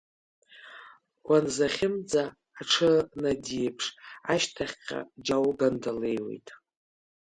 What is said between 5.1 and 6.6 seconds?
џьа угандалеиуеит.